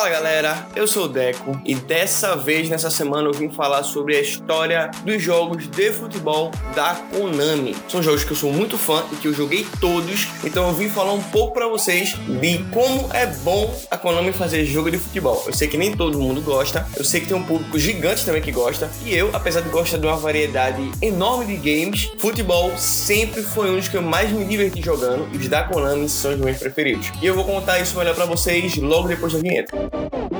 [0.00, 4.16] Fala galera, eu sou o Deco e dessa vez, nessa semana, eu vim falar sobre
[4.16, 7.76] a história dos jogos de futebol da Konami.
[7.86, 10.88] São jogos que eu sou muito fã e que eu joguei todos, então eu vim
[10.88, 15.42] falar um pouco para vocês de como é bom a Konami fazer jogo de futebol.
[15.46, 18.40] Eu sei que nem todo mundo gosta, eu sei que tem um público gigante também
[18.40, 23.42] que gosta, e eu, apesar de gostar de uma variedade enorme de games, futebol sempre
[23.42, 26.38] foi um dos que eu mais me diverti jogando e os da Konami são os
[26.38, 27.12] meus preferidos.
[27.20, 29.89] E eu vou contar isso melhor para vocês logo depois da vinheta.
[29.92, 30.39] Oh,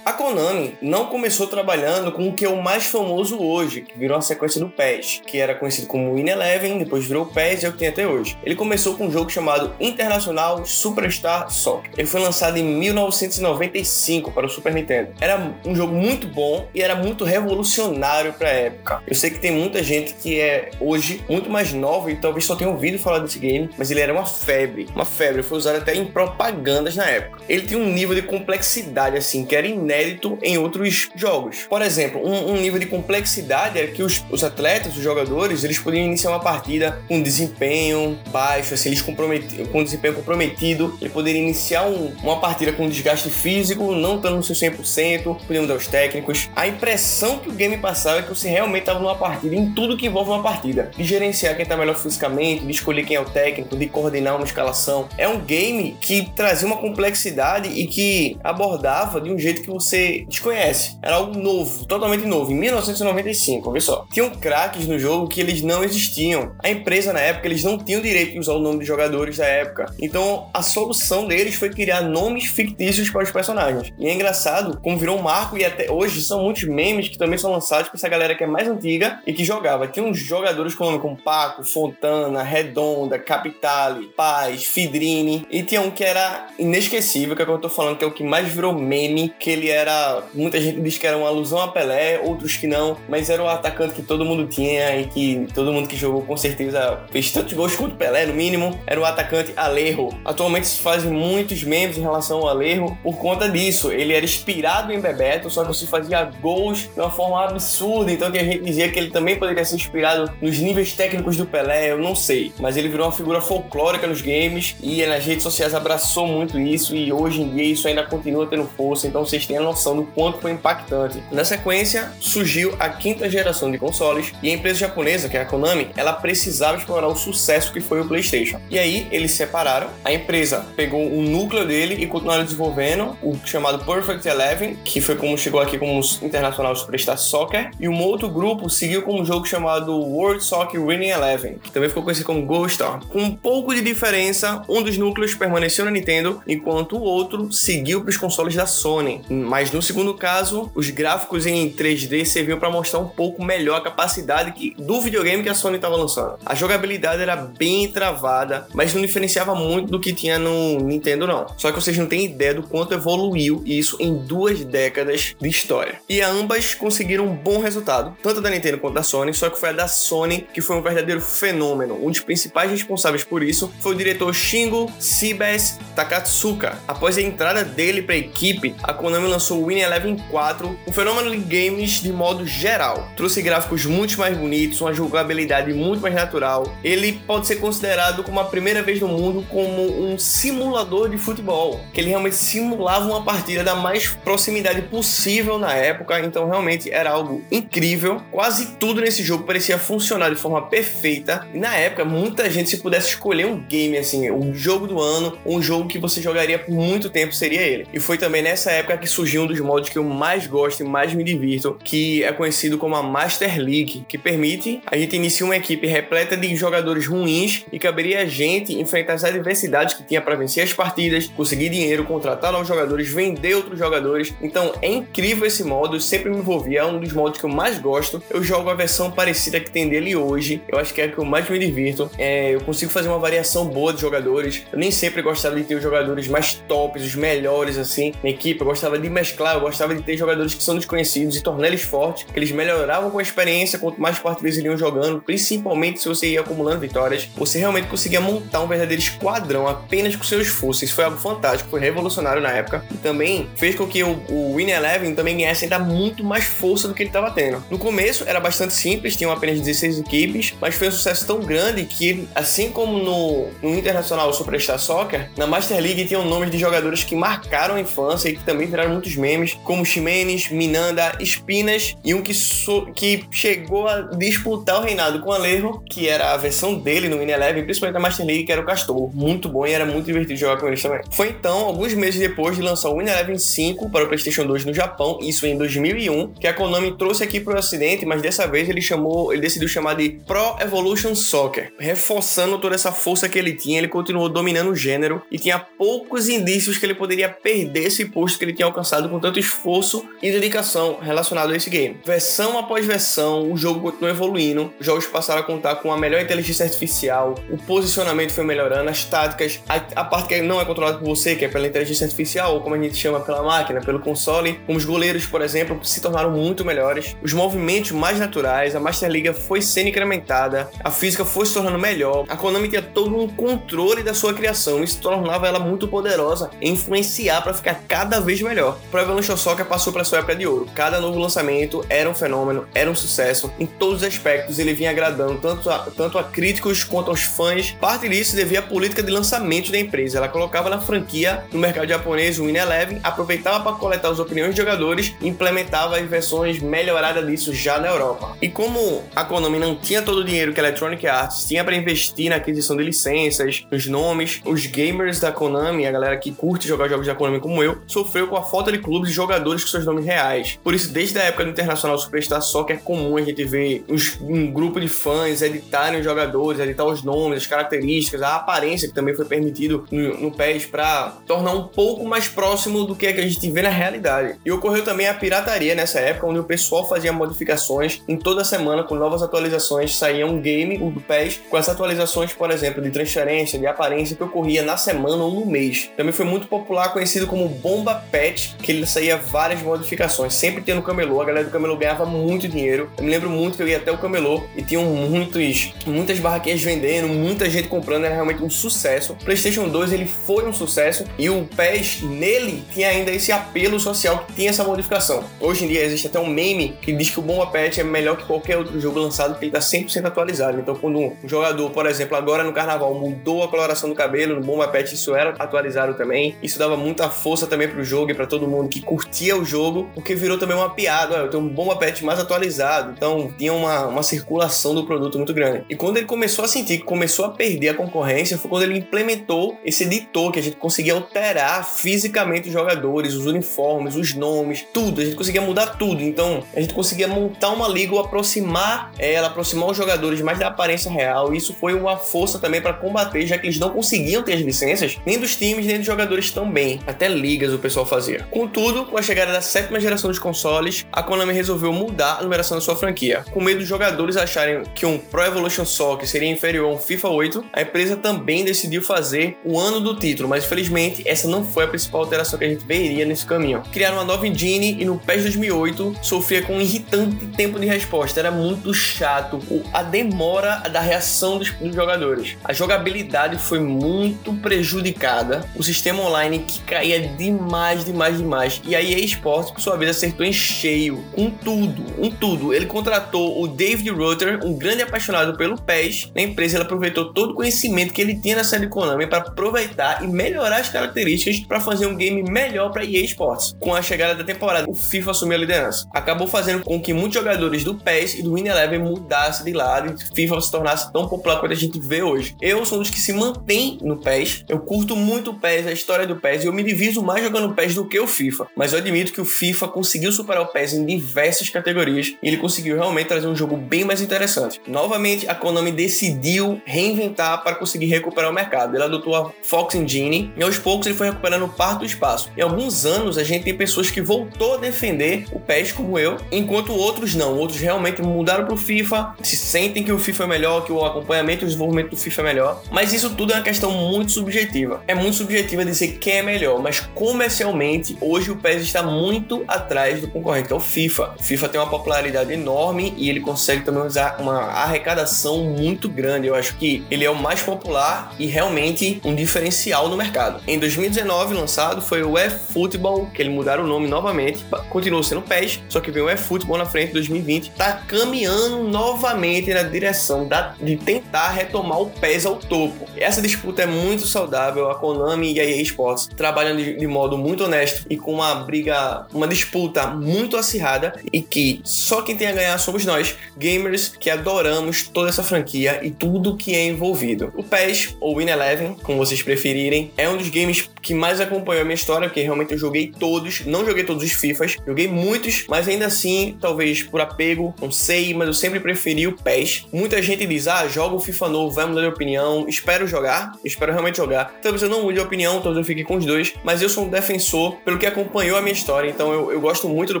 [0.32, 4.22] Konami não começou trabalhando com o que é o mais famoso hoje, que virou a
[4.22, 7.72] sequência do PES, que era conhecido como Win Eleven, depois virou PES e é o
[7.72, 8.38] que tem até hoje.
[8.42, 11.90] Ele começou com um jogo chamado Internacional Superstar Soccer.
[11.98, 15.10] Ele foi lançado em 1995 para o Super Nintendo.
[15.20, 19.02] Era um jogo muito bom e era muito revolucionário para a época.
[19.06, 22.56] Eu sei que tem muita gente que é hoje muito mais nova e talvez só
[22.56, 24.88] tenha ouvido falar desse game, mas ele era uma febre.
[24.94, 27.42] Uma febre, foi usado até em propagandas na época.
[27.46, 31.66] Ele tinha um nível de complexidade assim que era inédito inédito em outros jogos.
[31.68, 35.78] Por exemplo, um, um nível de complexidade é que os, os, atletas, os jogadores, eles
[35.78, 41.86] podiam iniciar uma partida com desempenho baixo, assim, eles com desempenho comprometido, ele poderia iniciar
[41.86, 46.48] um, uma partida com desgaste físico, não estando no seu 100%, podiam mudar os técnicos.
[46.54, 49.96] A impressão que o game passava é que você realmente estava numa partida, em tudo
[49.96, 50.90] que envolve uma partida.
[50.96, 54.44] De gerenciar quem está melhor fisicamente, de escolher quem é o técnico, de coordenar uma
[54.44, 55.08] escalação.
[55.18, 60.11] É um game que trazia uma complexidade e que abordava de um jeito que você
[60.20, 60.96] desconhece.
[61.02, 64.06] Era algo novo, totalmente novo, em 1995, vê só.
[64.12, 66.52] Tinham craques no jogo que eles não existiam.
[66.62, 69.46] A empresa na época, eles não tinham direito de usar o nome dos jogadores da
[69.46, 69.94] época.
[70.00, 73.92] Então, a solução deles foi criar nomes fictícios para os personagens.
[73.98, 77.38] E é engraçado como virou um marco e até hoje são muitos memes que também
[77.38, 79.86] são lançados para essa galera que é mais antiga e que jogava.
[79.86, 85.46] Tinha uns jogadores com nome como Paco, Fontana, Redonda, Capitale, Paz, Fidrini.
[85.50, 88.06] E tinha um que era inesquecível, que é o que eu tô falando, que é
[88.06, 90.01] o que mais virou meme, que ele era.
[90.34, 93.48] Muita gente diz que era uma alusão a Pelé, outros que não, mas era o
[93.48, 97.52] atacante que todo mundo tinha e que todo mundo que jogou com certeza fez tantos
[97.52, 98.78] gols quanto Pelé, no mínimo.
[98.86, 100.08] Era o atacante Alejo.
[100.24, 103.92] Atualmente se fazem muitos memes em relação ao Alejo por conta disso.
[103.92, 108.30] Ele era inspirado em Bebeto, só que se fazia gols de uma forma absurda, então
[108.30, 111.92] que a gente dizia que ele também poderia ser inspirado nos níveis técnicos do Pelé,
[111.92, 112.52] eu não sei.
[112.58, 116.94] Mas ele virou uma figura folclórica nos games e nas redes sociais abraçou muito isso
[116.94, 120.04] e hoje em dia isso ainda continua tendo força, então vocês têm a noção do
[120.04, 121.22] quanto foi impactante.
[121.30, 125.44] Na sequência, surgiu a quinta geração de consoles e a empresa japonesa, que é a
[125.44, 128.60] Konami, ela precisava explorar o sucesso que foi o PlayStation.
[128.70, 133.36] E aí eles se separaram, a empresa pegou o núcleo dele e continuaram desenvolvendo o
[133.44, 138.28] chamado Perfect Eleven, que foi como chegou aqui como Internacional Superstar Soccer, e um outro
[138.28, 142.46] grupo seguiu com um jogo chamado World Soccer Winning Eleven, que também ficou conhecido como
[142.46, 143.04] Gold Star.
[143.06, 148.00] Com um pouco de diferença, um dos núcleos permaneceu na Nintendo, enquanto o outro seguiu
[148.00, 152.70] para os consoles da Sony, mas no segundo caso, os gráficos em 3D serviam para
[152.70, 156.38] mostrar um pouco melhor a capacidade que, do videogame que a Sony estava lançando.
[156.44, 161.46] A jogabilidade era bem travada, mas não diferenciava muito do que tinha no Nintendo não.
[161.56, 166.00] Só que vocês não têm ideia do quanto evoluiu isso em duas décadas de história.
[166.08, 169.70] E ambas conseguiram um bom resultado, tanto da Nintendo quanto da Sony, só que foi
[169.70, 171.98] a da Sony que foi um verdadeiro fenômeno.
[172.02, 176.78] Um dos principais responsáveis por isso foi o diretor Shingo Sibes Takatsuka.
[176.86, 180.92] Após a entrada dele para a equipe, a Konami lançou o Winning Eleven 4, um
[180.92, 183.08] fenômeno de games de modo geral.
[183.16, 186.76] Trouxe gráficos muito mais bonitos, uma jogabilidade muito mais natural.
[186.84, 191.80] Ele pode ser considerado como a primeira vez no mundo como um simulador de futebol,
[191.92, 197.10] que ele realmente simulava uma partida da mais proximidade possível na época, então realmente era
[197.10, 198.20] algo incrível.
[198.30, 201.46] Quase tudo nesse jogo parecia funcionar de forma perfeita.
[201.54, 205.38] E na época, muita gente se pudesse escolher um game assim, um jogo do ano,
[205.46, 207.86] um jogo que você jogaria por muito tempo seria ele.
[207.90, 210.84] E foi também nessa época que surgiu um dos modos que eu mais gosto e
[210.84, 215.46] mais me divirto, que é conhecido como a Master League, que permite a gente iniciar
[215.46, 220.20] uma equipe repleta de jogadores ruins e caberia a gente enfrentar as adversidades que tinha
[220.20, 224.34] para vencer as partidas, conseguir dinheiro, contratar novos jogadores, vender outros jogadores.
[224.40, 227.78] Então é incrível esse modo, sempre me envolvi, é um dos modos que eu mais
[227.78, 228.22] gosto.
[228.30, 231.18] Eu jogo a versão parecida que tem dele hoje, eu acho que é a que
[231.18, 232.10] eu mais me divirto.
[232.18, 234.64] É, eu consigo fazer uma variação boa de jogadores.
[234.72, 238.60] Eu nem sempre gostava de ter os jogadores mais tops, os melhores assim na equipe,
[238.60, 241.66] eu gostava de mesclar mesclar, eu gostava de ter jogadores que são desconhecidos e tornar
[241.66, 246.00] eles fortes, que eles melhoravam com a experiência quanto mais partidas eles iam jogando, principalmente
[246.00, 250.40] se você ia acumulando vitórias, você realmente conseguia montar um verdadeiro esquadrão apenas com seu
[250.40, 250.84] esforço.
[250.84, 254.56] Isso foi algo fantástico, foi revolucionário na época e também fez com que o, o
[254.56, 257.62] Win Eleven também ganhasse ainda muito mais força do que ele estava tendo.
[257.70, 261.84] No começo era bastante simples, tinham apenas 16 equipes, mas foi um sucesso tão grande
[261.84, 267.02] que, assim como no, no Internacional Superstar Soccer, na Master League tinham nomes de jogadores
[267.04, 269.31] que marcaram a infância e que também viraram muitos memes,
[269.64, 275.32] como Ximenes, Minanda, Espinas e um que, so, que chegou a disputar o reinado com
[275.32, 278.60] Alejo, que era a versão dele no Win Eleven, principalmente na Master League, que era
[278.60, 279.14] o Castor.
[279.14, 281.00] Muito bom e era muito divertido jogar com eles também.
[281.10, 284.64] Foi então, alguns meses depois de lançar o Win Eleven 5 para o PlayStation 2
[284.64, 288.46] no Japão, isso em 2001, que a Konami trouxe aqui para o Ocidente, mas dessa
[288.46, 293.38] vez ele chamou, ele decidiu chamar de Pro Evolution Soccer, reforçando toda essa força que
[293.38, 293.78] ele tinha.
[293.78, 298.38] Ele continuou dominando o gênero e tinha poucos indícios que ele poderia perder esse posto
[298.38, 302.00] que ele tinha alcançado com tanto esforço e dedicação relacionado a esse game.
[302.04, 306.20] Versão após versão, o jogo continuou evoluindo, os jogos passaram a contar com a melhor
[306.20, 310.98] inteligência artificial, o posicionamento foi melhorando, as táticas, a, a parte que não é controlada
[310.98, 314.00] por você, que é pela inteligência artificial, ou como a gente chama pela máquina, pelo
[314.00, 318.80] console, como os goleiros, por exemplo, se tornaram muito melhores, os movimentos mais naturais, a
[318.80, 323.16] Master League foi sendo incrementada, a física foi se tornando melhor, a Konami tinha todo
[323.16, 328.20] um controle da sua criação, isso tornava ela muito poderosa e influenciar para ficar cada
[328.20, 328.78] vez melhor.
[329.12, 330.66] Pro Evolution Soccer passou para sua época de ouro.
[330.74, 333.52] Cada novo lançamento era um fenômeno, era um sucesso.
[333.60, 337.72] Em todos os aspectos ele vinha agradando tanto a, tanto a críticos quanto aos fãs.
[337.72, 340.16] Parte disso devia à política de lançamento da empresa.
[340.16, 344.54] Ela colocava na franquia no mercado japonês o Win Eleven, aproveitava para coletar as opiniões
[344.54, 348.34] de jogadores e implementava as versões melhoradas disso já na Europa.
[348.40, 351.76] E como a Konami não tinha todo o dinheiro que a Electronic Arts tinha para
[351.76, 356.66] investir na aquisição de licenças, nos nomes, os gamers da Konami, a galera que curte
[356.66, 359.70] jogar jogos da Konami como eu, sofreu com a falta de clubes e jogadores com
[359.70, 360.58] seus nomes reais.
[360.62, 363.84] Por isso, desde a época do Internacional Superstar Soccer é comum a gente ver
[364.20, 368.94] um grupo de fãs editarem os jogadores, editar os nomes, as características, a aparência que
[368.94, 373.12] também foi permitido no, no PES para tornar um pouco mais próximo do que, é
[373.12, 374.38] que a gente vê na realidade.
[374.44, 378.84] E ocorreu também a pirataria nessa época, onde o pessoal fazia modificações em toda semana
[378.84, 382.90] com novas atualizações, saía um game, o do PES, com as atualizações, por exemplo, de
[382.90, 385.90] transferência, de aparência que ocorria na semana ou no mês.
[385.96, 390.82] Também foi muito popular, conhecido como Bomba Patch, que ele saía várias modificações, sempre tendo
[390.82, 392.90] camelô, a galera do camelô ganhava muito dinheiro.
[392.98, 396.62] Eu me lembro muito que eu ia até o camelô e tinham muitos, muitas barraquinhas
[396.62, 399.16] vendendo, muita gente comprando, era realmente um sucesso.
[399.24, 404.24] PlayStation 2 ele foi um sucesso e o PES nele tinha ainda esse apelo social
[404.26, 405.24] que tinha essa modificação.
[405.40, 408.16] Hoje em dia existe até um meme que diz que o Bomba Patch é melhor
[408.16, 410.60] que qualquer outro jogo lançado porque ele está 100% atualizado.
[410.60, 414.42] Então quando um jogador, por exemplo, agora no carnaval mudou a coloração do cabelo, no
[414.42, 416.36] Bomba Patch isso era atualizado também.
[416.42, 419.88] Isso dava muita força também pro jogo e para todo mundo que curtia o jogo,
[419.94, 421.16] porque virou também uma piada.
[421.16, 422.92] Eu tenho um Bomba Patch mais atualizado.
[422.96, 425.64] Então tinha uma, uma circulação do produto muito grande.
[425.68, 428.78] E quando ele começou a sentir que começou a perder a concorrência, foi quando ele
[428.78, 434.64] implementou esse editor que a gente conseguia alterar fisicamente os jogadores, os uniformes, os nomes,
[434.72, 435.00] tudo.
[435.00, 436.02] A gente conseguia mudar tudo.
[436.02, 440.48] Então a gente conseguia montar uma liga ou aproximar ela, aproximar os jogadores mais da
[440.48, 441.32] aparência real.
[441.32, 444.40] E isso foi uma força também para combater, já que eles não conseguiam ter as
[444.40, 446.80] licenças, nem dos times, nem dos jogadores também.
[446.86, 448.26] Até ligas o pessoal fazia.
[448.30, 452.56] Contudo, com a chegada da sétima geração dos consoles, a Konami resolveu mudar a numeração
[452.56, 453.24] da sua franquia.
[453.30, 457.08] Com medo dos jogadores acharem que um Pro Evolution Soccer seria inferior a um FIFA
[457.08, 461.64] 8, a empresa também decidiu fazer o ano do título, mas infelizmente essa não foi
[461.64, 463.62] a principal alteração que a gente veria nesse caminho.
[463.72, 468.18] Criaram uma nova engine e no PES 2008 sofria com um irritante tempo de resposta,
[468.18, 469.38] era muito chato
[469.72, 472.36] a demora da reação dos, dos jogadores.
[472.42, 478.61] A jogabilidade foi muito prejudicada, o sistema online que caía demais, demais, demais.
[478.64, 482.54] E a EA Sports, por sua vez, acertou em cheio, com tudo, com tudo.
[482.54, 486.10] Ele contratou o David Rutter, um grande apaixonado pelo PES.
[486.14, 490.04] Na empresa, ele aproveitou todo o conhecimento que ele tinha na série Konami para aproveitar
[490.04, 493.54] e melhorar as características para fazer um game melhor para EA Sports.
[493.58, 495.86] Com a chegada da temporada, o FIFA assumiu a liderança.
[495.92, 499.92] Acabou fazendo com que muitos jogadores do PES e do Win Eleven mudassem de lado
[499.92, 502.36] e FIFA se tornasse tão popular quanto a gente vê hoje.
[502.40, 504.44] Eu sou um dos que se mantém no PES.
[504.48, 507.54] Eu curto muito o PES, a história do PES e eu me diviso mais jogando
[507.54, 508.41] PES do que o FIFA.
[508.56, 512.36] Mas eu admito que o FIFA conseguiu superar o PES em diversas categorias e ele
[512.36, 514.60] conseguiu realmente trazer um jogo bem mais interessante.
[514.66, 518.74] Novamente, a Konami decidiu reinventar para conseguir recuperar o mercado.
[518.74, 522.30] Ele adotou a Fox Engine e aos poucos ele foi recuperando parte do espaço.
[522.36, 526.16] Em alguns anos a gente tem pessoas que voltou a defender o PES como eu,
[526.30, 527.36] enquanto outros não.
[527.38, 530.84] Outros realmente mudaram para o FIFA, se sentem que o FIFA é melhor, que o
[530.84, 532.62] acompanhamento e o desenvolvimento do FIFA é melhor.
[532.70, 534.82] Mas isso tudo é uma questão muito subjetiva.
[534.86, 540.00] É muito subjetiva dizer quem é melhor, mas comercialmente hoje o PES está muito atrás
[540.00, 541.14] do concorrente, que é o FIFA.
[541.18, 546.26] O FIFA tem uma popularidade enorme e ele consegue também usar uma arrecadação muito grande.
[546.26, 550.40] Eu acho que ele é o mais popular e realmente um diferencial no mercado.
[550.46, 555.60] Em 2019, lançado foi o eFootball, que ele mudaram o nome novamente, continuou sendo PES,
[555.68, 560.54] só que veio o eFootball na frente em 2020, tá caminhando novamente na direção da,
[560.60, 562.86] de tentar retomar o PES ao topo.
[562.96, 567.16] Essa disputa é muito saudável, a Konami e a EA Sports trabalham de, de modo
[567.18, 572.28] muito honesto e com uma briga, uma disputa muito acirrada e que só quem tem
[572.28, 577.32] a ganhar somos nós, gamers que adoramos toda essa franquia e tudo que é envolvido.
[577.36, 581.62] O PES, ou Win Eleven, como vocês preferirem, é um dos games que mais acompanhou
[581.62, 585.46] a minha história, porque realmente eu joguei todos, não joguei todos os FIFAs, joguei muitos,
[585.48, 589.66] mas ainda assim, talvez por apego, não sei, mas eu sempre preferi o PES.
[589.72, 593.72] Muita gente diz, ah, joga o FIFA novo, vai mudar de opinião, espero jogar, espero
[593.72, 594.34] realmente jogar.
[594.42, 596.84] Talvez eu não mude de opinião, talvez eu fique com os dois, mas eu sou
[596.84, 600.00] um defensor pelo que acompanhou a minha história, então eu, eu gosto muito do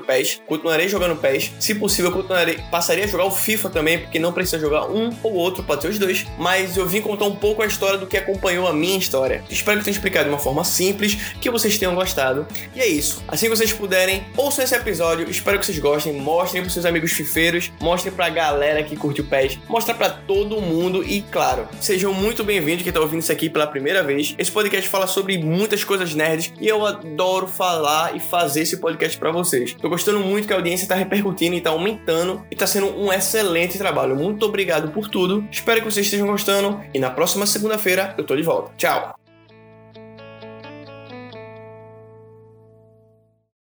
[0.00, 4.34] PES, continuarei jogando PES, se possível continuarei, passaria a jogar o FIFA também, porque não
[4.34, 7.62] precisa jogar um ou outro, pode ser os dois, mas eu vim contar um pouco
[7.62, 9.42] a história do que acompanhou a minha história.
[9.48, 12.46] Espero que tenha explicado de uma forma simples, que vocês tenham gostado.
[12.74, 13.24] E é isso.
[13.26, 17.12] Assim que vocês puderem, ouçam esse episódio, espero que vocês gostem, mostrem pros seus amigos
[17.12, 22.12] fifeiros, mostrem pra galera que curte o PES, mostra para todo mundo e, claro, sejam
[22.12, 24.34] muito bem-vindos que tá ouvindo isso aqui pela primeira vez.
[24.36, 29.16] Esse podcast fala sobre muitas coisas nerds e eu adoro falar e fazer esse podcast
[29.18, 29.74] para vocês.
[29.74, 33.12] Tô gostando muito que a audiência tá repercutindo e tá aumentando e tá sendo um
[33.12, 34.16] excelente trabalho.
[34.16, 35.46] Muito obrigado por tudo.
[35.50, 38.72] Espero que vocês estejam gostando e na próxima segunda-feira eu tô de volta.
[38.76, 39.21] Tchau!